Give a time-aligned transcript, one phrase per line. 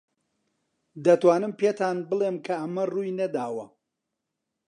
[1.05, 3.65] دەتوانم پێتان بڵێم کە ئەمە ڕووی نەداوە.